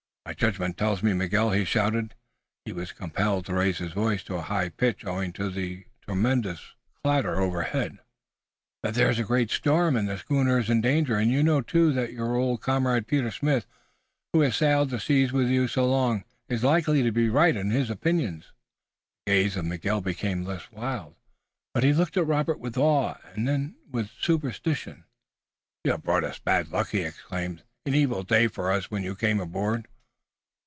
[0.23, 2.13] "My judgment tells me, Miguel," he shouted
[2.63, 6.71] he was compelled to raise his voice to a high pitch owing to the tremendous
[7.03, 7.97] clatter overhead
[8.81, 11.17] "that there is a great storm, and the schooner is in danger!
[11.17, 13.65] And you know, too, that your old comrade, Peter Smith,
[14.31, 17.69] who has sailed the seas with you so long, is likely to be right in
[17.71, 18.53] his opinions!"
[19.25, 21.15] The gaze of Miguel became less wild,
[21.73, 25.03] but he looked at Robert with awe and then with superstition.
[25.83, 27.63] "You have brought us bad luck," he exclaimed.
[27.85, 29.87] "An evil day for us when you came aboard."